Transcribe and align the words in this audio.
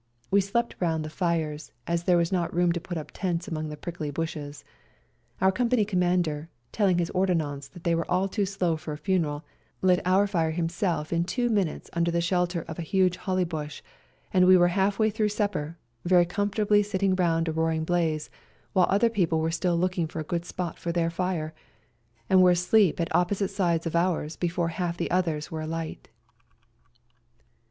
We 0.31 0.41
slept 0.41 0.73
round 0.79 1.05
the 1.05 1.11
fires, 1.11 1.71
as 1.85 2.05
there 2.05 2.17
was 2.17 2.31
not 2.31 2.51
room 2.51 2.71
to 2.71 2.81
put 2.81 2.97
up 2.97 3.11
tents 3.13 3.47
among 3.47 3.69
the 3.69 3.77
prickly 3.77 4.09
bushes. 4.09 4.65
Our 5.39 5.51
company 5.51 5.85
Commander, 5.85 6.49
tell 6.71 6.87
ing 6.87 6.97
his 6.97 7.11
ordonnance 7.11 7.67
that 7.67 7.83
they 7.83 7.93
were 7.93 8.09
all 8.09 8.27
too 8.27 8.47
slow 8.47 8.77
for 8.77 8.93
a 8.93 8.97
funeral, 8.97 9.45
lit 9.83 10.01
our 10.03 10.25
fire 10.25 10.49
himself 10.49 11.13
in 11.13 11.23
two 11.23 11.51
minutes 11.51 11.87
under 11.93 12.09
the 12.09 12.19
shelter 12.19 12.63
of 12.63 12.79
a 12.79 12.81
huge 12.81 13.15
ELBASAN 13.15 13.25
165 13.25 13.25
holly 13.27 13.45
bush, 13.45 13.83
and 14.33 14.47
we 14.47 14.57
were 14.57 14.69
half 14.69 14.97
way 14.97 15.11
through 15.11 15.29
supper, 15.29 15.77
very 16.03 16.25
comfortably 16.25 16.81
sitting 16.81 17.15
round 17.15 17.47
a 17.47 17.51
roaring 17.51 17.83
blaze, 17.83 18.31
while 18.73 18.87
other 18.89 19.07
people 19.07 19.39
were 19.39 19.51
still 19.51 19.77
looking 19.77 20.07
for 20.07 20.19
a 20.19 20.23
good 20.23 20.45
spot 20.45 20.79
for 20.79 20.91
their 20.91 21.11
fire, 21.11 21.53
and 22.27 22.41
were 22.41 22.49
asleep 22.49 22.99
at 22.99 23.15
opposite 23.15 23.49
sides 23.51 23.85
of 23.85 23.95
ours 23.95 24.35
before 24.35 24.69
half 24.69 24.97
the 24.97 25.11
others 25.11 25.51
were 25.51 25.59
well 25.59 25.67
alight. 25.67 26.09